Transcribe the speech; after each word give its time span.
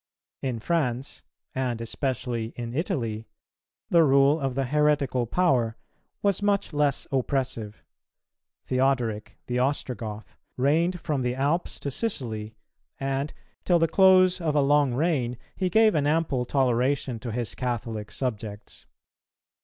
In 0.41 0.57
France, 0.57 1.21
and 1.53 1.79
especially 1.79 2.53
in 2.55 2.73
Italy, 2.73 3.27
the 3.91 4.03
rule 4.03 4.39
of 4.39 4.55
the 4.55 4.65
heretical 4.65 5.27
power 5.27 5.77
was 6.23 6.41
much 6.41 6.73
less 6.73 7.05
oppressive; 7.11 7.83
Theodoric, 8.63 9.37
the 9.45 9.59
Ostrogoth, 9.59 10.35
reigned 10.57 10.99
from 10.99 11.21
the 11.21 11.35
Alps 11.35 11.79
to 11.81 11.91
Sicily, 11.91 12.55
and 12.99 13.31
till 13.63 13.77
the 13.77 13.87
close 13.87 14.41
of 14.41 14.55
a 14.55 14.61
long 14.61 14.95
reign 14.95 15.37
he 15.55 15.69
gave 15.69 15.93
an 15.93 16.07
ample 16.07 16.45
toleration 16.45 17.19
to 17.19 17.31
his 17.31 17.53
Catholic 17.53 18.09
subjects. 18.09 18.87